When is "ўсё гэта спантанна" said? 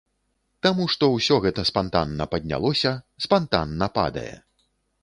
1.17-2.27